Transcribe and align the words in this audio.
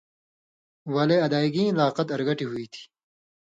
ولے 0.93 1.17
ادائیگیں 1.25 1.75
لاقَت 1.79 2.07
اَرگٹیۡ 2.13 2.47
ہُوئ 2.49 2.65
تھی۔ 2.71 2.81